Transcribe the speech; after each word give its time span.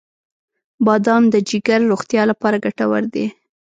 •بادام 0.85 1.23
د 1.33 1.35
جګر 1.49 1.79
روغتیا 1.91 2.23
لپاره 2.31 2.61
ګټور 2.65 3.03
دی. 3.13 3.25